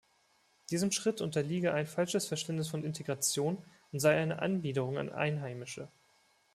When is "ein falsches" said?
1.75-2.25